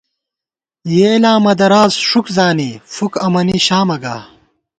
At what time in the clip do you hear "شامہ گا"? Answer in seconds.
3.65-4.15